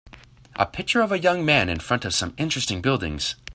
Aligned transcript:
A 0.55 0.65
picture 0.65 1.01
of 1.01 1.11
a 1.11 1.19
young 1.19 1.45
man 1.45 1.69
in 1.69 1.77
front 1.79 2.05
of 2.05 2.13
some 2.15 2.33
interesting 2.37 2.81
buildings. 2.81 3.35